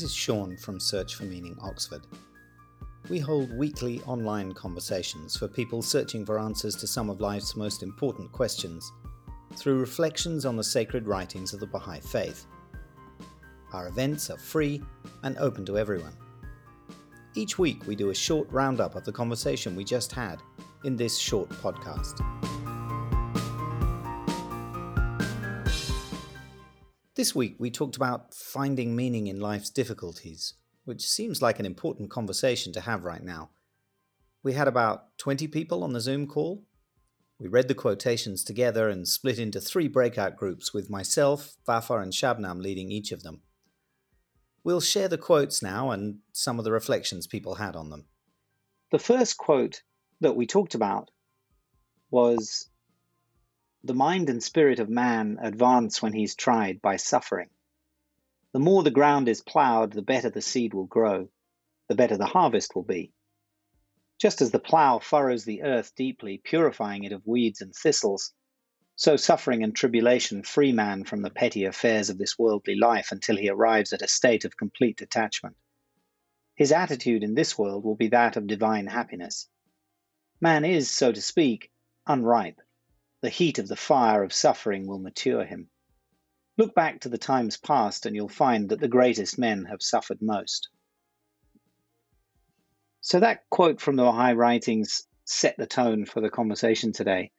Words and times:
This 0.00 0.12
is 0.12 0.16
Sean 0.16 0.56
from 0.56 0.80
Search 0.80 1.14
for 1.14 1.24
Meaning 1.24 1.58
Oxford. 1.60 2.06
We 3.10 3.18
hold 3.18 3.52
weekly 3.52 4.00
online 4.06 4.54
conversations 4.54 5.36
for 5.36 5.46
people 5.46 5.82
searching 5.82 6.24
for 6.24 6.38
answers 6.38 6.74
to 6.76 6.86
some 6.86 7.10
of 7.10 7.20
life's 7.20 7.54
most 7.54 7.82
important 7.82 8.32
questions 8.32 8.90
through 9.56 9.78
reflections 9.78 10.46
on 10.46 10.56
the 10.56 10.64
sacred 10.64 11.06
writings 11.06 11.52
of 11.52 11.60
the 11.60 11.66
Baha'i 11.66 12.00
Faith. 12.00 12.46
Our 13.74 13.88
events 13.88 14.30
are 14.30 14.38
free 14.38 14.82
and 15.22 15.36
open 15.36 15.66
to 15.66 15.76
everyone. 15.76 16.16
Each 17.34 17.58
week, 17.58 17.86
we 17.86 17.94
do 17.94 18.08
a 18.08 18.14
short 18.14 18.50
roundup 18.50 18.94
of 18.94 19.04
the 19.04 19.12
conversation 19.12 19.76
we 19.76 19.84
just 19.84 20.12
had 20.12 20.40
in 20.84 20.96
this 20.96 21.18
short 21.18 21.50
podcast. 21.50 22.24
This 27.20 27.34
week, 27.34 27.56
we 27.58 27.70
talked 27.70 27.96
about 27.96 28.32
finding 28.32 28.96
meaning 28.96 29.26
in 29.26 29.40
life's 29.40 29.68
difficulties, 29.68 30.54
which 30.86 31.06
seems 31.06 31.42
like 31.42 31.60
an 31.60 31.66
important 31.66 32.08
conversation 32.08 32.72
to 32.72 32.80
have 32.80 33.04
right 33.04 33.22
now. 33.22 33.50
We 34.42 34.54
had 34.54 34.66
about 34.66 35.18
20 35.18 35.46
people 35.48 35.84
on 35.84 35.92
the 35.92 36.00
Zoom 36.00 36.26
call. 36.26 36.64
We 37.38 37.46
read 37.46 37.68
the 37.68 37.74
quotations 37.74 38.42
together 38.42 38.88
and 38.88 39.06
split 39.06 39.38
into 39.38 39.60
three 39.60 39.86
breakout 39.86 40.34
groups 40.34 40.72
with 40.72 40.88
myself, 40.88 41.58
Vafa, 41.68 42.02
and 42.02 42.10
Shabnam 42.10 42.62
leading 42.62 42.90
each 42.90 43.12
of 43.12 43.22
them. 43.22 43.42
We'll 44.64 44.80
share 44.80 45.08
the 45.08 45.18
quotes 45.18 45.62
now 45.62 45.90
and 45.90 46.20
some 46.32 46.58
of 46.58 46.64
the 46.64 46.72
reflections 46.72 47.26
people 47.26 47.56
had 47.56 47.76
on 47.76 47.90
them. 47.90 48.06
The 48.92 48.98
first 48.98 49.36
quote 49.36 49.82
that 50.22 50.36
we 50.36 50.46
talked 50.46 50.74
about 50.74 51.10
was 52.10 52.69
the 53.82 53.94
mind 53.94 54.28
and 54.28 54.42
spirit 54.42 54.78
of 54.78 54.90
man 54.90 55.38
advance 55.40 56.02
when 56.02 56.12
he's 56.12 56.34
tried 56.34 56.82
by 56.82 56.96
suffering. 56.96 57.48
The 58.52 58.58
more 58.58 58.82
the 58.82 58.90
ground 58.90 59.26
is 59.26 59.40
ploughed, 59.40 59.92
the 59.92 60.02
better 60.02 60.28
the 60.28 60.42
seed 60.42 60.74
will 60.74 60.86
grow, 60.86 61.30
the 61.88 61.94
better 61.94 62.18
the 62.18 62.26
harvest 62.26 62.74
will 62.74 62.82
be. 62.82 63.12
Just 64.18 64.42
as 64.42 64.50
the 64.50 64.58
plough 64.58 64.98
furrows 64.98 65.46
the 65.46 65.62
earth 65.62 65.94
deeply, 65.94 66.42
purifying 66.44 67.04
it 67.04 67.12
of 67.12 67.26
weeds 67.26 67.62
and 67.62 67.74
thistles, 67.74 68.34
so 68.96 69.16
suffering 69.16 69.62
and 69.62 69.74
tribulation 69.74 70.42
free 70.42 70.72
man 70.72 71.04
from 71.04 71.22
the 71.22 71.30
petty 71.30 71.64
affairs 71.64 72.10
of 72.10 72.18
this 72.18 72.38
worldly 72.38 72.74
life 72.74 73.12
until 73.12 73.38
he 73.38 73.48
arrives 73.48 73.94
at 73.94 74.02
a 74.02 74.08
state 74.08 74.44
of 74.44 74.58
complete 74.58 74.98
detachment. 74.98 75.56
His 76.54 76.70
attitude 76.70 77.22
in 77.22 77.34
this 77.34 77.56
world 77.56 77.84
will 77.84 77.96
be 77.96 78.08
that 78.08 78.36
of 78.36 78.46
divine 78.46 78.88
happiness. 78.88 79.48
Man 80.38 80.66
is, 80.66 80.90
so 80.90 81.12
to 81.12 81.22
speak, 81.22 81.72
unripe 82.06 82.60
the 83.22 83.30
heat 83.30 83.58
of 83.58 83.68
the 83.68 83.76
fire 83.76 84.22
of 84.22 84.32
suffering 84.32 84.86
will 84.86 84.98
mature 84.98 85.44
him. 85.44 85.68
Look 86.56 86.74
back 86.74 87.00
to 87.00 87.08
the 87.08 87.18
times 87.18 87.56
past, 87.56 88.06
and 88.06 88.14
you'll 88.14 88.28
find 88.28 88.68
that 88.68 88.80
the 88.80 88.88
greatest 88.88 89.38
men 89.38 89.64
have 89.66 89.82
suffered 89.82 90.20
most. 90.20 90.68
So, 93.00 93.20
that 93.20 93.48
quote 93.50 93.80
from 93.80 93.96
the 93.96 94.04
Baha'i 94.04 94.34
writings 94.34 95.06
set 95.24 95.56
the 95.56 95.66
tone 95.66 96.04
for 96.04 96.20
the 96.20 96.30
conversation 96.30 96.92
today. 96.92 97.30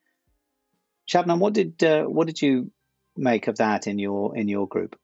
Shabnam, 1.11 1.39
what 1.39 1.53
did 1.53 1.83
uh, 1.83 2.05
what 2.05 2.27
did 2.27 2.41
you 2.41 2.71
make 3.15 3.47
of 3.47 3.57
that 3.57 3.87
in 3.87 3.99
your 3.99 4.35
in 4.35 4.47
your 4.47 4.67
group? 4.67 4.97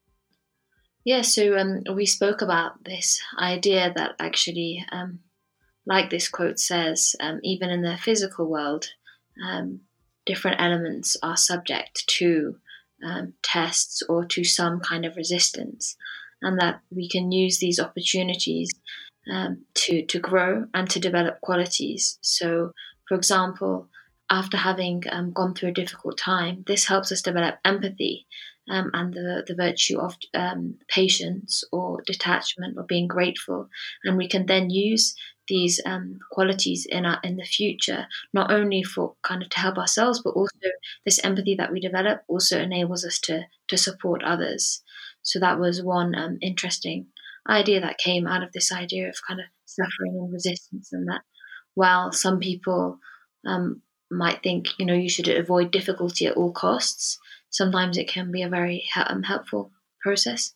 Yeah, 1.04 1.22
so 1.22 1.58
um, 1.58 1.84
we 1.94 2.06
spoke 2.06 2.42
about 2.42 2.84
this 2.84 3.22
idea 3.40 3.94
that 3.96 4.16
actually, 4.20 4.86
um, 4.92 5.20
like 5.86 6.10
this 6.10 6.28
quote 6.28 6.60
says, 6.60 7.16
um, 7.22 7.40
even 7.44 7.70
in 7.70 7.82
the 7.82 7.98
physical 7.98 8.50
world, 8.50 8.88
um, 9.42 9.82
different 10.28 10.62
elements 10.62 11.18
are 11.24 11.38
subject 11.38 12.04
to 12.20 12.58
um, 13.04 13.34
tests 13.42 14.04
or 14.08 14.26
to 14.26 14.44
some 14.44 14.80
kind 14.80 15.06
of 15.06 15.16
resistance, 15.16 15.96
and 16.42 16.60
that 16.60 16.82
we 16.92 17.10
can 17.10 17.32
use 17.32 17.58
these 17.58 17.80
opportunities 17.80 18.70
um, 19.32 19.66
to 19.74 20.06
to 20.06 20.20
grow 20.20 20.68
and 20.74 20.90
to 20.92 21.00
develop 21.00 21.42
qualities. 21.42 22.20
So, 22.22 22.74
for 23.08 23.16
example, 23.16 23.90
after 24.30 24.58
having 24.58 25.04
um, 25.12 25.32
gone 25.32 25.54
through 25.54 25.70
a 25.70 25.82
difficult 25.82 26.18
time, 26.18 26.64
this 26.68 26.86
helps 26.86 27.12
us 27.12 27.22
develop 27.22 27.56
empathy 27.64 28.28
um, 28.70 28.92
and 28.94 29.14
the, 29.14 29.44
the 29.48 29.56
virtue 29.56 30.00
of 30.00 30.18
um, 30.34 30.76
patience 30.90 31.64
or 31.72 32.02
detachment 32.06 32.78
or 32.78 32.84
being 32.84 33.08
grateful. 33.08 33.70
And 34.04 34.18
we 34.18 34.28
can 34.28 34.46
then 34.46 34.70
use 34.70 35.16
these 35.48 35.82
um, 35.86 36.20
qualities 36.32 36.86
in 36.90 37.06
our 37.06 37.20
in 37.24 37.38
the 37.38 37.44
future, 37.44 38.08
not 38.34 38.52
only 38.52 38.84
for 38.84 39.16
kind 39.24 39.42
of 39.42 39.50
to 39.50 39.60
help 39.60 39.78
ourselves, 39.78 40.22
but 40.24 40.32
also 40.32 40.70
this 41.06 41.24
empathy 41.24 41.56
that 41.56 41.72
we 41.72 41.80
develop 41.80 42.22
also 42.28 42.60
enables 42.60 43.06
us 43.06 43.20
to 43.20 43.44
to 43.68 43.78
support 43.78 44.24
others. 44.24 44.82
So 45.22 45.40
that 45.40 45.60
was 45.60 45.82
one 45.82 46.16
um, 46.16 46.38
interesting 46.42 47.08
idea 47.50 47.82
that 47.82 47.98
came 47.98 48.28
out 48.28 48.44
of 48.44 48.52
this 48.52 48.72
idea 48.72 49.10
of 49.10 49.16
kind 49.28 49.40
of 49.40 49.46
suffering 49.66 50.18
and 50.18 50.32
resistance, 50.32 50.90
and 50.92 51.08
that 51.08 51.22
while 51.74 52.12
some 52.12 52.40
people 52.40 53.00
um, 53.46 53.82
might 54.12 54.44
think 54.44 54.68
you 54.78 54.86
know 54.86 54.94
you 54.94 55.10
should 55.10 55.28
avoid 55.28 55.72
difficulty 55.72 56.26
at 56.26 56.36
all 56.36 56.52
costs, 56.52 57.18
sometimes 57.50 57.98
it 57.98 58.08
can 58.08 58.32
be 58.32 58.42
a 58.44 58.50
very 58.50 58.86
um, 58.96 59.24
helpful 59.24 59.72
process. 60.02 60.54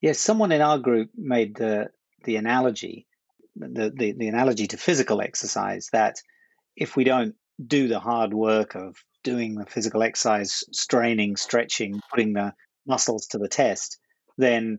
Yes, 0.00 0.20
someone 0.20 0.52
in 0.52 0.60
our 0.60 0.78
group 0.78 1.10
made 1.16 1.56
the 1.56 1.90
the 2.24 2.36
analogy 2.36 3.06
the, 3.58 3.92
the, 3.94 4.12
the 4.12 4.28
analogy 4.28 4.66
to 4.68 4.76
physical 4.76 5.20
exercise 5.20 5.88
that 5.92 6.16
if 6.76 6.96
we 6.96 7.04
don't 7.04 7.34
do 7.64 7.88
the 7.88 8.00
hard 8.00 8.32
work 8.32 8.74
of 8.74 8.96
doing 9.24 9.56
the 9.56 9.66
physical 9.66 10.02
exercise, 10.02 10.62
straining, 10.72 11.36
stretching, 11.36 12.00
putting 12.10 12.32
the 12.32 12.54
muscles 12.86 13.26
to 13.26 13.38
the 13.38 13.48
test, 13.48 13.98
then 14.36 14.78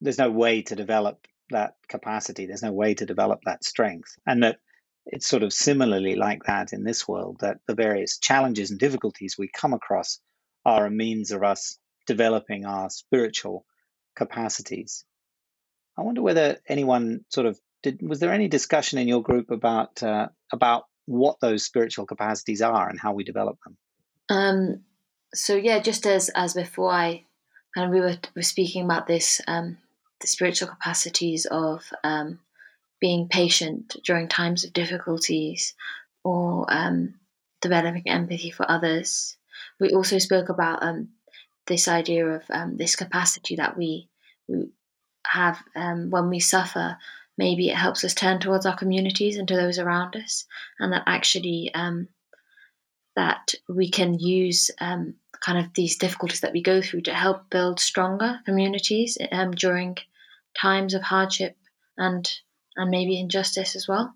there's 0.00 0.18
no 0.18 0.30
way 0.30 0.62
to 0.62 0.76
develop 0.76 1.26
that 1.50 1.74
capacity. 1.88 2.46
There's 2.46 2.62
no 2.62 2.72
way 2.72 2.94
to 2.94 3.06
develop 3.06 3.40
that 3.44 3.64
strength. 3.64 4.14
And 4.26 4.42
that 4.42 4.58
it's 5.06 5.26
sort 5.26 5.42
of 5.42 5.52
similarly 5.52 6.16
like 6.16 6.44
that 6.44 6.72
in 6.72 6.84
this 6.84 7.08
world, 7.08 7.38
that 7.40 7.58
the 7.66 7.74
various 7.74 8.18
challenges 8.18 8.70
and 8.70 8.78
difficulties 8.78 9.36
we 9.38 9.48
come 9.48 9.72
across 9.72 10.20
are 10.64 10.86
a 10.86 10.90
means 10.90 11.30
of 11.30 11.42
us 11.42 11.78
developing 12.06 12.66
our 12.66 12.90
spiritual 12.90 13.64
capacities. 14.14 15.04
I 15.96 16.02
wonder 16.02 16.22
whether 16.22 16.58
anyone 16.68 17.24
sort 17.28 17.46
of 17.46 17.58
did 17.82 18.00
was 18.02 18.20
there 18.20 18.32
any 18.32 18.48
discussion 18.48 18.98
in 18.98 19.08
your 19.08 19.22
group 19.22 19.50
about 19.50 20.02
uh, 20.02 20.28
about 20.52 20.84
what 21.06 21.40
those 21.40 21.64
spiritual 21.64 22.06
capacities 22.06 22.60
are 22.60 22.88
and 22.88 23.00
how 23.00 23.12
we 23.12 23.24
develop 23.24 23.58
them? 23.64 23.76
Um, 24.28 24.80
so 25.34 25.54
yeah, 25.54 25.78
just 25.80 26.06
as 26.06 26.28
as 26.30 26.54
before, 26.54 26.90
I 26.90 27.24
kind 27.74 27.86
of 27.86 27.92
we 27.92 28.00
were, 28.00 28.18
were 28.34 28.42
speaking 28.42 28.84
about 28.84 29.06
this 29.06 29.40
um, 29.46 29.78
the 30.20 30.26
spiritual 30.26 30.68
capacities 30.68 31.46
of 31.46 31.84
um, 32.02 32.40
being 33.00 33.28
patient 33.28 33.96
during 34.04 34.28
times 34.28 34.64
of 34.64 34.72
difficulties 34.72 35.74
or 36.24 36.66
um, 36.68 37.14
developing 37.60 38.08
empathy 38.08 38.50
for 38.50 38.70
others. 38.70 39.36
We 39.80 39.90
also 39.90 40.18
spoke 40.18 40.48
about 40.48 40.82
um, 40.82 41.10
this 41.66 41.86
idea 41.86 42.26
of 42.26 42.42
um, 42.50 42.76
this 42.76 42.96
capacity 42.96 43.56
that 43.56 43.76
we, 43.76 44.08
we 44.48 44.70
have 45.24 45.62
when 45.74 46.30
we 46.30 46.40
suffer 46.40 46.96
maybe 47.38 47.70
it 47.70 47.76
helps 47.76 48.04
us 48.04 48.12
turn 48.12 48.40
towards 48.40 48.66
our 48.66 48.76
communities 48.76 49.38
and 49.38 49.48
to 49.48 49.56
those 49.56 49.78
around 49.78 50.16
us, 50.16 50.44
and 50.78 50.92
that 50.92 51.04
actually 51.06 51.70
um, 51.72 52.08
that 53.16 53.54
we 53.68 53.90
can 53.90 54.18
use 54.18 54.70
um, 54.80 55.14
kind 55.40 55.58
of 55.58 55.72
these 55.72 55.96
difficulties 55.96 56.40
that 56.40 56.52
we 56.52 56.62
go 56.62 56.82
through 56.82 57.02
to 57.02 57.14
help 57.14 57.48
build 57.48 57.80
stronger 57.80 58.40
communities 58.44 59.16
um, 59.32 59.52
during 59.52 59.96
times 60.60 60.94
of 60.94 61.02
hardship 61.02 61.56
and 61.96 62.30
and 62.76 62.90
maybe 62.90 63.18
injustice 63.18 63.74
as 63.74 63.88
well. 63.88 64.14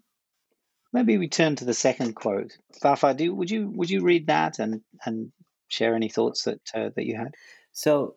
Maybe 0.92 1.16
we 1.16 1.28
turn 1.28 1.56
to 1.56 1.64
the 1.64 1.74
second 1.74 2.14
quote. 2.14 2.56
Vafa, 2.82 3.16
do 3.16 3.34
would 3.34 3.50
you 3.50 3.70
would 3.70 3.90
you 3.90 4.02
read 4.02 4.26
that 4.26 4.58
and 4.58 4.82
and 5.04 5.32
share 5.68 5.94
any 5.94 6.08
thoughts 6.08 6.44
that 6.44 6.60
uh, 6.74 6.90
that 6.96 7.06
you 7.06 7.16
had? 7.16 7.34
So, 7.72 8.16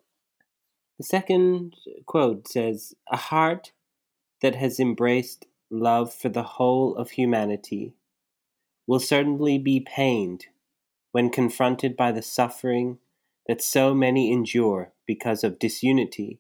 the 0.98 1.06
second 1.06 1.76
quote 2.06 2.48
says, 2.48 2.94
"A 3.12 3.18
heart 3.18 3.72
that 4.42 4.56
has 4.56 4.80
embraced 4.80 5.46
love 5.70 6.14
for 6.14 6.30
the 6.30 6.44
whole 6.44 6.96
of 6.96 7.12
humanity 7.12 7.96
will 8.88 9.00
certainly 9.00 9.58
be 9.58 9.80
pained 9.80 10.46
when 11.12 11.30
confronted 11.30 11.96
by 11.96 12.12
the 12.12 12.22
suffering 12.22 13.00
that 13.48 13.62
so 13.62 13.94
many 13.94 14.32
endure 14.32 14.92
because 15.08 15.44
of 15.44 15.60
disunity. 15.60 16.40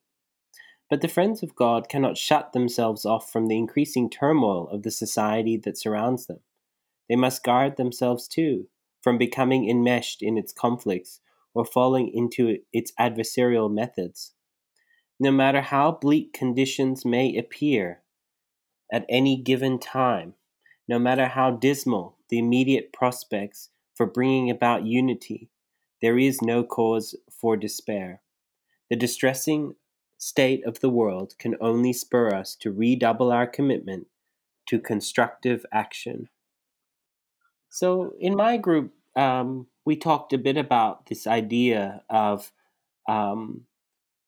But 0.89 1.01
the 1.01 1.07
friends 1.07 1.41
of 1.41 1.55
God 1.55 1.89
cannot 1.89 2.17
shut 2.17 2.53
themselves 2.53 3.05
off 3.05 3.31
from 3.31 3.47
the 3.47 3.57
increasing 3.57 4.09
turmoil 4.09 4.67
of 4.69 4.83
the 4.83 4.91
society 4.91 5.57
that 5.57 5.77
surrounds 5.77 6.27
them. 6.27 6.41
They 7.09 7.15
must 7.15 7.43
guard 7.43 7.77
themselves 7.77 8.27
too 8.27 8.67
from 9.01 9.17
becoming 9.17 9.69
enmeshed 9.69 10.21
in 10.21 10.37
its 10.37 10.51
conflicts 10.51 11.21
or 11.53 11.65
falling 11.65 12.11
into 12.13 12.59
its 12.71 12.91
adversarial 12.99 13.73
methods. 13.73 14.34
No 15.19 15.31
matter 15.31 15.61
how 15.61 15.91
bleak 15.93 16.33
conditions 16.33 17.05
may 17.05 17.35
appear 17.37 18.01
at 18.91 19.05
any 19.07 19.37
given 19.37 19.79
time, 19.79 20.33
no 20.87 20.99
matter 20.99 21.27
how 21.27 21.51
dismal 21.51 22.17
the 22.29 22.37
immediate 22.37 22.91
prospects 22.91 23.69
for 23.95 24.05
bringing 24.05 24.49
about 24.49 24.85
unity, 24.85 25.49
there 26.01 26.19
is 26.19 26.41
no 26.41 26.63
cause 26.63 27.15
for 27.31 27.55
despair. 27.55 28.21
The 28.89 28.95
distressing 28.95 29.75
state 30.17 30.65
of 30.65 30.79
the 30.79 30.89
world 30.89 31.35
can 31.39 31.55
only 31.61 31.93
spur 31.93 32.29
us 32.29 32.55
to 32.55 32.71
redouble 32.71 33.31
our 33.31 33.47
commitment 33.47 34.07
to 34.67 34.79
constructive 34.79 35.65
action. 35.71 36.29
So, 37.69 38.13
in 38.19 38.35
my 38.35 38.57
group, 38.57 38.93
um, 39.15 39.67
we 39.85 39.95
talked 39.95 40.33
a 40.33 40.37
bit 40.37 40.57
about 40.57 41.07
this 41.07 41.27
idea 41.27 42.03
of 42.09 42.51
um, 43.07 43.65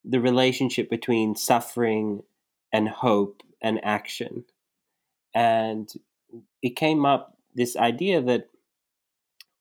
the 0.09 0.21
relationship 0.21 0.89
between 0.89 1.35
suffering 1.35 2.23
and 2.71 2.87
hope 2.87 3.43
and 3.61 3.83
action. 3.83 4.45
And 5.33 5.91
it 6.61 6.75
came 6.75 7.05
up 7.05 7.37
this 7.53 7.75
idea 7.75 8.21
that 8.21 8.49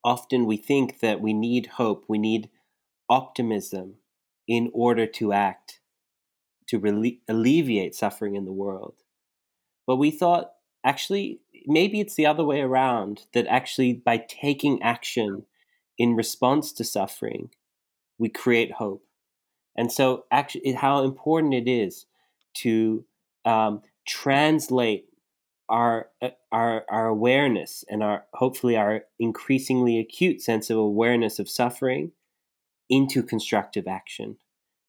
often 0.04 0.46
we 0.46 0.56
think 0.56 1.00
that 1.00 1.20
we 1.20 1.32
need 1.32 1.66
hope, 1.66 2.04
we 2.08 2.18
need 2.18 2.48
optimism 3.08 3.94
in 4.46 4.70
order 4.72 5.06
to 5.06 5.32
act, 5.32 5.80
to 6.68 7.18
alleviate 7.28 7.94
suffering 7.94 8.36
in 8.36 8.44
the 8.44 8.52
world. 8.52 8.94
But 9.86 9.96
we 9.96 10.10
thought 10.10 10.52
actually, 10.84 11.40
maybe 11.66 12.00
it's 12.00 12.14
the 12.14 12.26
other 12.26 12.44
way 12.44 12.60
around 12.60 13.26
that 13.34 13.46
actually 13.48 13.92
by 13.92 14.18
taking 14.18 14.80
action 14.82 15.44
in 15.98 16.14
response 16.14 16.72
to 16.72 16.84
suffering, 16.84 17.50
we 18.18 18.28
create 18.28 18.72
hope. 18.72 19.05
And 19.76 19.92
so, 19.92 20.24
actually, 20.30 20.72
how 20.72 21.04
important 21.04 21.54
it 21.54 21.68
is 21.68 22.06
to 22.62 23.04
um, 23.44 23.82
translate 24.06 25.06
our 25.68 26.08
uh, 26.22 26.30
our 26.52 26.84
our 26.88 27.06
awareness 27.06 27.84
and 27.88 28.02
our 28.02 28.24
hopefully 28.34 28.76
our 28.76 29.02
increasingly 29.18 29.98
acute 29.98 30.40
sense 30.40 30.70
of 30.70 30.78
awareness 30.78 31.38
of 31.38 31.48
suffering 31.48 32.12
into 32.88 33.22
constructive 33.22 33.86
action, 33.86 34.36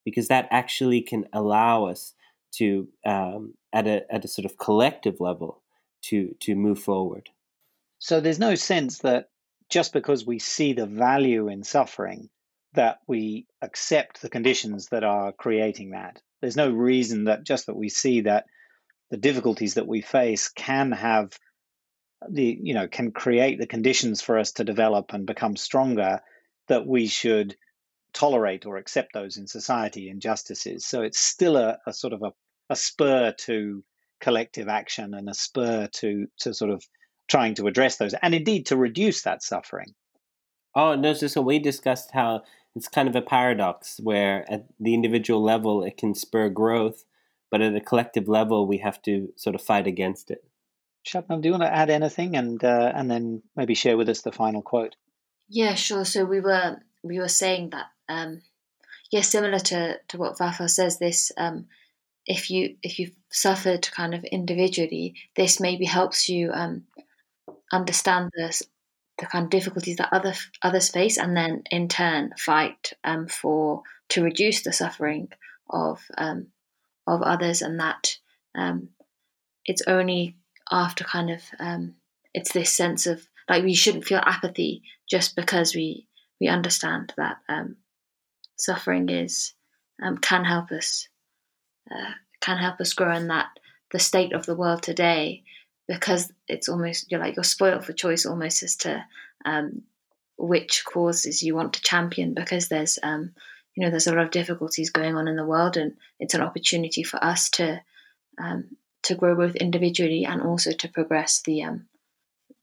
because 0.06 0.28
that 0.28 0.48
actually 0.52 1.02
can 1.02 1.26
allow 1.34 1.86
us 1.86 2.14
to 2.54 2.88
um, 3.06 3.56
at 3.74 3.88
a 3.88 4.12
at 4.14 4.24
a 4.24 4.28
sort 4.28 4.46
of 4.46 4.58
collective 4.58 5.20
level 5.20 5.64
to 6.04 6.36
to 6.40 6.56
move 6.56 6.80
forward. 6.80 7.30
So 8.00 8.20
there's 8.20 8.40
no 8.40 8.56
sense 8.56 9.00
that 9.00 9.30
just 9.70 9.92
because 9.92 10.26
we 10.26 10.40
see 10.40 10.74
the 10.74 10.86
value 10.86 11.50
in 11.50 11.64
suffering 11.64 12.30
that 12.74 13.00
we 13.08 13.48
accept 13.62 14.22
the 14.22 14.30
conditions 14.30 14.88
that 14.90 15.04
are 15.04 15.32
creating 15.32 15.92
that. 15.92 16.22
There's 16.42 16.58
no 16.58 16.70
reason 16.70 17.26
that 17.26 17.44
just 17.44 17.66
that 17.66 17.76
we 17.76 17.90
see 17.90 18.22
that 18.22 18.46
the 19.10 19.18
difficulties 19.18 19.76
that 19.76 19.88
we 19.88 20.02
face 20.02 20.50
can 20.50 20.92
have 20.92 21.38
the 22.30 22.58
you 22.62 22.74
know 22.74 22.88
can 22.88 23.12
create 23.12 23.60
the 23.60 23.68
conditions 23.68 24.22
for 24.22 24.40
us 24.40 24.54
to 24.54 24.64
develop 24.64 25.14
and 25.14 25.28
become 25.28 25.56
stronger 25.56 26.20
that 26.68 26.86
we 26.86 27.08
should 27.08 27.56
tolerate 28.12 28.66
or 28.66 28.78
accept 28.78 29.14
those 29.14 29.38
in 29.38 29.46
society 29.46 30.10
injustices 30.10 30.84
so 30.84 31.04
it's 31.04 31.20
still 31.20 31.56
a, 31.56 31.78
a 31.86 31.94
sort 31.94 32.14
of 32.14 32.24
a, 32.24 32.32
a 32.72 32.76
spur 32.76 33.32
to 33.38 33.84
collective 34.20 34.68
action 34.68 35.14
and 35.14 35.30
a 35.30 35.34
spur 35.34 35.88
to 35.94 36.26
to 36.40 36.56
sort 36.56 36.72
of 36.72 36.84
trying 37.28 37.56
to 37.56 37.68
address 37.68 37.98
those 37.98 38.14
and 38.22 38.34
indeed 38.34 38.68
to 38.68 38.78
reduce 38.78 39.24
that 39.24 39.44
suffering. 39.44 39.94
Oh 40.76 40.96
no, 40.96 41.14
so 41.14 41.42
we 41.42 41.60
discussed 41.60 42.12
how 42.12 42.44
it's 42.76 42.88
kind 42.88 43.08
of 43.08 43.16
a 43.16 43.22
paradox 43.22 44.00
where 44.02 44.46
at 44.52 44.66
the 44.80 44.94
individual 44.94 45.42
level 45.42 45.84
it 45.84 45.98
can 45.98 46.14
spur 46.14 46.50
growth, 46.50 47.06
but 47.50 47.62
at 47.62 47.76
a 47.76 47.82
collective 47.82 48.28
level 48.28 48.68
we 48.68 48.78
have 48.78 49.02
to 49.04 49.34
sort 49.36 49.56
of 49.56 49.62
fight 49.62 49.88
against 49.88 50.30
it. 50.30 50.44
Shabnam, 51.06 51.42
do 51.42 51.48
you 51.48 51.54
want 51.54 51.64
to 51.64 51.74
add 51.74 51.90
anything 51.90 52.36
and 52.36 52.64
uh, 52.64 52.92
and 52.96 53.10
then 53.10 53.42
maybe 53.56 53.74
share 53.74 53.98
with 53.98 54.10
us 54.10 54.22
the 54.22 54.32
final 54.32 54.62
quote? 54.62 54.96
Yeah, 55.50 55.76
sure. 55.76 56.06
So 56.06 56.26
we 56.26 56.42
were 56.42 56.78
we 57.04 57.20
were 57.20 57.30
saying 57.30 57.72
that 57.72 57.88
um, 58.10 58.42
yeah, 59.12 59.22
similar 59.22 59.60
to 59.60 60.00
to 60.10 60.18
what 60.18 60.38
Vafa 60.38 60.70
says, 60.70 61.00
this 61.00 61.32
um, 61.38 61.68
if 62.26 62.50
you 62.50 62.76
if 62.84 63.00
you've 63.00 63.14
suffered 63.32 63.90
kind 63.92 64.14
of 64.14 64.24
individually, 64.26 65.16
this 65.36 65.60
maybe 65.60 65.86
helps 65.86 66.30
you 66.30 66.52
um, 66.52 66.84
understand 67.72 68.30
the 68.36 68.62
the 69.20 69.26
kind 69.26 69.46
of 69.46 69.50
difficulties 69.50 69.98
that 69.98 70.10
other 70.12 70.34
others 70.62 70.90
face, 70.90 71.18
and 71.18 71.36
then 71.36 71.64
in 71.72 71.88
turn 71.88 72.34
fight 72.38 72.94
um, 73.04 73.28
for 73.28 73.84
to 74.10 74.24
reduce 74.24 74.64
the 74.64 74.74
suffering 74.74 75.30
of 75.70 76.02
um, 76.18 76.48
of 77.06 77.22
others, 77.22 77.62
and 77.62 77.80
that 77.80 78.18
um, 78.56 78.90
it's 79.66 79.84
only 79.88 80.36
after 80.72 81.04
kind 81.04 81.30
of 81.30 81.42
um, 81.60 81.96
it's 82.34 82.54
this 82.54 82.74
sense 82.74 83.08
of 83.08 83.28
like 83.50 83.64
we 83.64 83.74
shouldn't 83.74 84.06
feel 84.06 84.22
apathy 84.24 84.84
just 85.10 85.36
because 85.36 85.76
we 85.76 86.08
we 86.40 86.48
understand 86.48 87.14
that 87.18 87.38
um, 87.50 87.78
suffering 88.56 89.10
is 89.10 89.54
um, 90.02 90.18
can 90.18 90.44
help 90.44 90.72
us 90.72 91.08
uh, 91.92 92.12
can 92.42 92.58
help 92.58 92.80
us 92.80 92.94
grow 92.94 93.16
in 93.16 93.28
that 93.28 93.48
the 93.92 94.00
state 94.00 94.34
of 94.34 94.46
the 94.46 94.56
world 94.56 94.84
today 94.84 95.44
because 95.88 96.32
it's 96.48 96.70
almost 96.70 97.12
you're 97.12 97.20
like 97.20 97.36
you're 97.36 97.44
spoiled 97.44 97.86
for 97.86 97.94
choice 97.94 98.26
almost 98.26 98.64
as 98.64 98.76
to 98.76 99.04
um, 99.46 99.84
which 100.38 100.84
causes 100.86 101.42
you 101.42 101.56
want 101.56 101.74
to 101.74 101.82
champion 101.82 102.34
because 102.34 102.68
there's 102.68 103.00
um, 103.02 103.32
you 103.76 103.84
know 103.84 103.90
there's 103.90 104.08
a 104.08 104.14
lot 104.14 104.24
of 104.24 104.32
difficulties 104.32 104.90
going 104.90 105.16
on 105.16 105.28
in 105.28 105.36
the 105.36 105.46
world 105.46 105.78
and 105.78 105.96
it's 106.20 106.34
an 106.34 106.42
opportunity 106.42 107.04
for 107.04 107.24
us 107.24 107.50
to 107.50 107.82
um, 108.38 108.76
to 109.04 109.16
grow 109.16 109.36
both 109.36 109.56
individually 109.56 110.26
and 110.26 110.42
also 110.42 110.72
to 110.72 110.90
progress 110.90 111.42
the 111.42 111.64
um, 111.64 111.88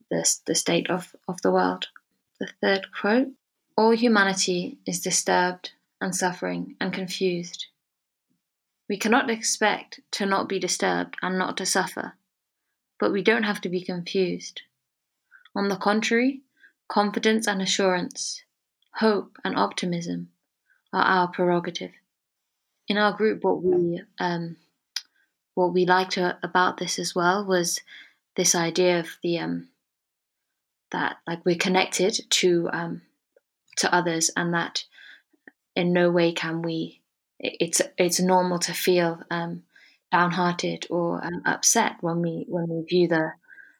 the, 0.09 0.37
the 0.45 0.55
state 0.55 0.89
of, 0.89 1.15
of 1.27 1.41
the 1.41 1.51
world. 1.51 1.87
The 2.39 2.49
third 2.61 2.87
quote 2.91 3.29
All 3.77 3.91
humanity 3.91 4.77
is 4.85 5.01
disturbed 5.01 5.71
and 6.01 6.15
suffering 6.15 6.75
and 6.79 6.93
confused. 6.93 7.67
We 8.87 8.97
cannot 8.97 9.29
expect 9.29 9.99
to 10.11 10.25
not 10.25 10.47
be 10.47 10.59
disturbed 10.59 11.17
and 11.21 11.39
not 11.39 11.57
to 11.57 11.65
suffer, 11.65 12.13
but 12.99 13.11
we 13.11 13.21
don't 13.21 13.43
have 13.43 13.61
to 13.61 13.69
be 13.69 13.81
confused. 13.81 14.61
On 15.55 15.69
the 15.69 15.75
contrary, 15.75 16.41
confidence 16.87 17.47
and 17.47 17.61
assurance, 17.61 18.43
hope 18.95 19.37
and 19.43 19.55
optimism 19.57 20.29
are 20.93 21.03
our 21.03 21.27
prerogative. 21.27 21.91
In 22.87 22.97
our 22.97 23.13
group, 23.13 23.43
what 23.43 23.63
we 23.63 24.01
um, 24.19 24.57
what 25.55 25.73
we 25.73 25.85
liked 25.85 26.17
about 26.17 26.77
this 26.77 26.99
as 26.99 27.15
well 27.15 27.45
was 27.45 27.81
this 28.35 28.53
idea 28.53 28.99
of 28.99 29.17
the 29.23 29.39
um, 29.39 29.69
that 30.91 31.17
like 31.25 31.45
we're 31.45 31.55
connected 31.55 32.19
to 32.29 32.69
um, 32.71 33.01
to 33.77 33.93
others, 33.93 34.29
and 34.35 34.53
that 34.53 34.83
in 35.75 35.93
no 35.93 36.11
way 36.11 36.31
can 36.31 36.61
we 36.61 37.01
it's 37.39 37.81
it's 37.97 38.19
normal 38.19 38.59
to 38.59 38.73
feel 38.73 39.21
um, 39.29 39.63
downhearted 40.11 40.87
or 40.89 41.23
um, 41.23 41.41
upset 41.45 41.97
when 42.01 42.21
we 42.21 42.45
when 42.47 42.67
we 42.69 42.85
view 42.85 43.07
the 43.07 43.31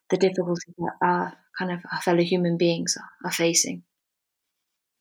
the 0.10 0.17
difficulties 0.17 0.74
that 0.77 0.94
our 1.01 1.34
kind 1.58 1.72
of 1.72 1.79
our 1.91 2.01
fellow 2.01 2.22
human 2.22 2.58
beings 2.58 2.98
are, 2.98 3.29
are 3.29 3.32
facing, 3.32 3.84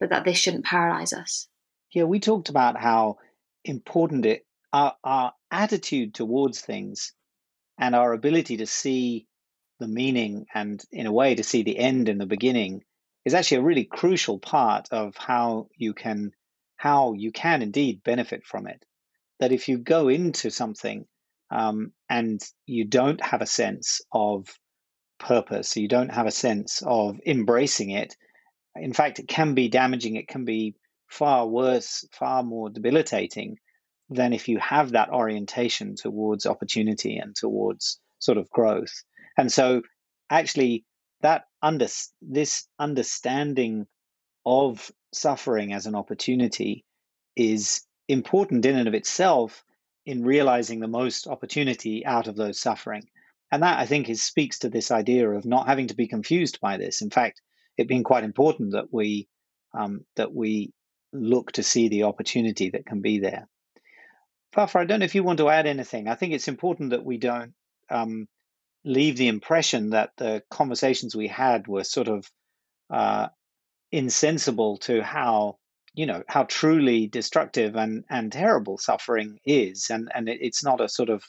but 0.00 0.11
that 0.11 0.25
this 0.25 0.38
shouldn't 0.38 0.64
paralyze 0.64 1.12
us. 1.12 1.49
Yeah, 1.93 2.04
we 2.04 2.21
talked 2.21 2.49
about 2.49 2.81
how 2.81 3.19
important 3.64 4.26
it 4.26 4.47
our, 4.73 4.97
our 5.04 5.33
attitude 5.50 6.14
towards 6.14 6.61
things 6.61 7.12
and 7.78 7.95
our 7.95 8.12
ability 8.12 8.59
to 8.59 8.66
see 8.66 9.26
the 9.78 9.88
meaning 9.88 10.47
and 10.54 10.83
in 10.93 11.07
a 11.07 11.12
way 11.12 11.35
to 11.35 11.43
see 11.43 11.62
the 11.62 11.78
end 11.78 12.09
in 12.09 12.19
the 12.19 12.26
beginning 12.26 12.83
is 13.25 13.35
actually 13.35 13.59
a 13.59 13.62
really 13.62 13.85
crucial 13.85 14.38
part 14.38 14.88
of 14.90 15.16
how 15.16 15.69
you 15.76 15.95
can 15.95 16.33
how 16.76 17.14
you 17.14 17.33
can 17.33 17.62
indeed 17.62 18.02
benefit 18.02 18.45
from 18.45 18.66
it. 18.66 18.85
That 19.40 19.52
if 19.52 19.69
you 19.69 19.78
go 19.78 20.09
into 20.09 20.50
something 20.50 21.07
um, 21.54 21.92
and 22.11 22.40
you 22.66 22.84
don't 22.84 23.25
have 23.25 23.40
a 23.40 23.46
sense 23.46 24.00
of 24.12 24.49
purpose, 25.18 25.76
you 25.76 25.88
don't 25.88 26.12
have 26.12 26.26
a 26.26 26.32
sense 26.32 26.82
of 26.84 27.18
embracing 27.26 27.90
it, 27.90 28.14
in 28.76 28.92
fact, 28.92 29.18
it 29.18 29.28
can 29.28 29.54
be 29.54 29.68
damaging, 29.68 30.16
it 30.16 30.28
can 30.28 30.44
be 30.44 30.75
far 31.06 31.46
worse, 31.46 32.04
far 32.12 32.42
more 32.42 32.70
debilitating 32.70 33.58
than 34.11 34.32
if 34.32 34.49
you 34.49 34.58
have 34.58 34.90
that 34.90 35.11
orientation 35.11 35.94
towards 35.96 36.46
opportunity 36.46 37.16
and 37.16 37.34
towards 37.37 38.00
sort 38.18 38.38
of 38.38 38.50
growth. 38.50 38.92
And 39.38 39.50
so, 39.50 39.82
actually, 40.30 40.84
that 41.20 41.44
under 41.62 41.87
this 42.20 42.66
understanding 42.78 43.87
of 44.44 44.90
suffering 45.12 45.73
as 45.73 45.87
an 45.87 45.94
opportunity 45.94 46.84
is 47.37 47.82
important 48.08 48.66
in 48.66 48.76
and 48.76 48.88
of 48.88 48.94
itself 48.94 49.63
in 50.06 50.25
realizing 50.25 50.80
the 50.80 50.88
most 50.88 51.26
opportunity 51.26 52.04
out 52.04 52.26
of 52.28 52.37
those 52.37 52.61
suffering. 52.61 53.08
And 53.50 53.62
that 53.62 53.78
I 53.78 53.87
think 53.87 54.08
is 54.08 54.23
speaks 54.23 54.58
to 54.61 54.68
this 54.68 54.90
idea 54.90 55.30
of 55.30 55.44
not 55.44 55.66
having 55.66 55.88
to 55.88 55.94
be 55.94 56.08
confused 56.08 56.61
by 56.61 56.76
this. 56.76 57.02
In 57.02 57.11
fact, 57.11 57.40
it 57.76 57.88
being 57.88 58.04
quite 58.04 58.25
important 58.25 58.73
that 58.73 58.92
we 58.92 59.28
um, 59.73 60.04
that 60.16 60.32
we 60.32 60.73
look 61.12 61.52
to 61.52 61.62
see 61.62 61.88
the 61.88 62.04
opportunity 62.04 62.70
that 62.70 62.87
can 62.87 63.00
be 63.00 63.18
there. 63.18 63.49
Vafa, 64.54 64.80
I 64.80 64.84
don't 64.84 65.00
know 65.00 65.04
if 65.04 65.14
you 65.14 65.25
want 65.25 65.38
to 65.38 65.49
add 65.49 65.66
anything. 65.66 66.08
I 66.08 66.14
think 66.14 66.32
it's 66.32 66.49
important 66.49 66.90
that 66.90 67.04
we 67.04 67.18
don't 67.18 67.54
um, 67.90 68.28
leave 68.84 69.16
the 69.16 69.28
impression 69.28 69.90
that 69.90 70.11
the 70.16 70.42
conversations 70.50 71.16
we 71.16 71.28
had 71.28 71.66
were 71.66 71.84
sort 71.84 72.08
of 72.08 72.30
uh, 72.90 73.28
insensible 73.90 74.76
to 74.78 75.02
how 75.02 75.58
you 75.94 76.06
know 76.06 76.22
how 76.28 76.44
truly 76.44 77.06
destructive 77.06 77.76
and 77.76 78.04
and 78.10 78.32
terrible 78.32 78.78
suffering 78.78 79.38
is. 79.44 79.88
And 79.90 80.10
and 80.14 80.28
it, 80.28 80.38
it's 80.40 80.64
not 80.64 80.80
a 80.80 80.88
sort 80.88 81.08
of 81.08 81.24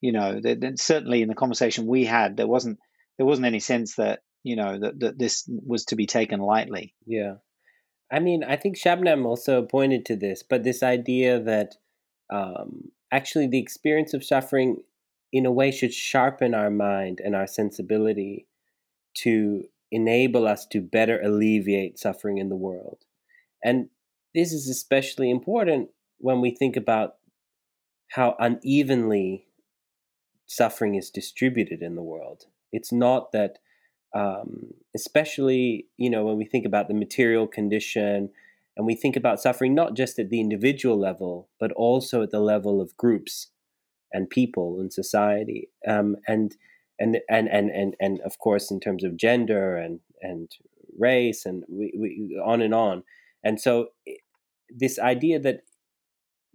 you 0.00 0.12
know 0.12 0.40
certainly 0.76 1.22
in 1.22 1.28
the 1.28 1.34
conversation 1.34 1.86
we 1.86 2.04
had 2.04 2.36
there 2.36 2.46
wasn't 2.46 2.78
there 3.16 3.26
wasn't 3.26 3.46
any 3.46 3.60
sense 3.60 3.96
that 3.96 4.20
you 4.42 4.56
know 4.56 4.78
that, 4.78 5.00
that 5.00 5.18
this 5.18 5.48
was 5.48 5.84
to 5.86 5.96
be 5.96 6.06
taken 6.06 6.40
lightly. 6.40 6.94
Yeah. 7.06 7.34
I 8.10 8.20
mean 8.20 8.42
i 8.42 8.56
think 8.56 8.78
shabnam 8.78 9.26
also 9.26 9.62
pointed 9.62 10.06
to 10.06 10.16
this 10.16 10.42
but 10.42 10.64
this 10.64 10.82
idea 10.82 11.40
that 11.40 11.74
um, 12.30 12.90
actually 13.12 13.48
the 13.48 13.58
experience 13.58 14.14
of 14.14 14.24
suffering 14.24 14.78
in 15.32 15.46
a 15.46 15.52
way 15.52 15.70
should 15.70 15.92
sharpen 15.92 16.54
our 16.54 16.70
mind 16.70 17.20
and 17.22 17.34
our 17.34 17.46
sensibility 17.46 18.46
to 19.14 19.64
enable 19.90 20.46
us 20.46 20.66
to 20.66 20.80
better 20.80 21.20
alleviate 21.20 21.98
suffering 21.98 22.38
in 22.38 22.48
the 22.48 22.56
world. 22.56 23.04
And 23.64 23.88
this 24.34 24.52
is 24.52 24.68
especially 24.68 25.30
important 25.30 25.90
when 26.18 26.40
we 26.40 26.50
think 26.50 26.76
about 26.76 27.14
how 28.08 28.36
unevenly 28.38 29.46
suffering 30.46 30.94
is 30.94 31.10
distributed 31.10 31.82
in 31.82 31.94
the 31.94 32.02
world. 32.02 32.44
It's 32.72 32.92
not 32.92 33.32
that, 33.32 33.58
um, 34.14 34.72
especially 34.94 35.86
you 35.96 36.10
know, 36.10 36.24
when 36.24 36.36
we 36.36 36.44
think 36.44 36.66
about 36.66 36.88
the 36.88 36.94
material 36.94 37.46
condition 37.46 38.30
and 38.76 38.86
we 38.86 38.94
think 38.94 39.16
about 39.16 39.40
suffering 39.40 39.74
not 39.74 39.94
just 39.94 40.18
at 40.18 40.30
the 40.30 40.40
individual 40.40 40.98
level, 40.98 41.48
but 41.58 41.72
also 41.72 42.22
at 42.22 42.30
the 42.30 42.40
level 42.40 42.80
of 42.80 42.96
groups 42.96 43.48
and 44.12 44.30
people 44.30 44.80
and 44.80 44.92
society, 44.92 45.68
um, 45.86 46.16
and, 46.26 46.56
and 46.98 47.18
and 47.28 47.48
and 47.48 47.70
and 47.70 47.94
and 48.00 48.20
of 48.20 48.38
course 48.38 48.70
in 48.70 48.80
terms 48.80 49.04
of 49.04 49.16
gender 49.16 49.76
and 49.76 50.00
and 50.22 50.50
race 50.98 51.44
and 51.44 51.64
we, 51.68 51.92
we 51.98 52.40
on 52.44 52.62
and 52.62 52.74
on. 52.74 53.02
And 53.44 53.60
so 53.60 53.88
this 54.68 54.98
idea 54.98 55.38
that 55.40 55.60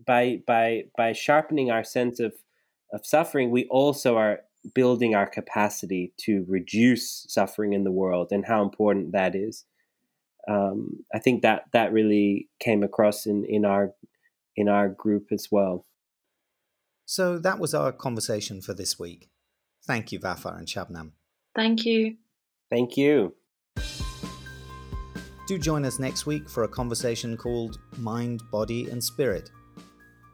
by 0.05 0.41
by 0.45 0.83
by 0.97 1.13
sharpening 1.13 1.71
our 1.71 1.83
sense 1.83 2.19
of 2.19 2.33
of 2.93 3.05
suffering, 3.05 3.51
we 3.51 3.65
also 3.65 4.17
are 4.17 4.41
building 4.73 5.13
our 5.13 5.27
capacity 5.27 6.13
to 6.17 6.45
reduce 6.47 7.25
suffering 7.27 7.73
in 7.73 7.83
the 7.83 7.91
world 7.91 8.29
and 8.31 8.45
how 8.45 8.63
important 8.63 9.11
that 9.11 9.35
is. 9.35 9.65
Um, 10.47 11.03
I 11.13 11.19
think 11.19 11.41
that 11.41 11.63
that 11.73 11.93
really 11.93 12.49
came 12.59 12.83
across 12.83 13.25
in, 13.25 13.45
in 13.47 13.65
our 13.65 13.93
in 14.55 14.69
our 14.69 14.89
group 14.89 15.27
as 15.31 15.47
well. 15.51 15.85
So 17.05 17.37
that 17.39 17.59
was 17.59 17.73
our 17.73 17.91
conversation 17.91 18.61
for 18.61 18.73
this 18.73 18.99
week. 18.99 19.29
Thank 19.85 20.11
you, 20.11 20.19
Vafa 20.19 20.57
and 20.57 20.67
Shabnam. 20.67 21.11
Thank 21.55 21.85
you. 21.85 22.17
Thank 22.69 22.97
you. 22.97 23.35
Do 25.45 25.57
join 25.57 25.83
us 25.83 25.99
next 25.99 26.25
week 26.25 26.49
for 26.49 26.63
a 26.63 26.67
conversation 26.67 27.35
called 27.35 27.79
Mind, 27.97 28.49
Body 28.49 28.89
and 28.89 29.03
Spirit. 29.03 29.51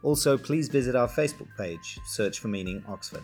Also, 0.03 0.37
please 0.37 0.69
visit 0.69 0.95
our 0.95 1.07
Facebook 1.07 1.49
page, 1.57 1.99
search 2.05 2.39
for 2.39 2.47
Meaning 2.47 2.83
Oxford. 2.87 3.23